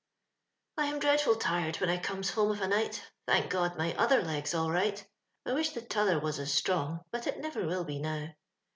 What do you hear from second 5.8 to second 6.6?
t'other was as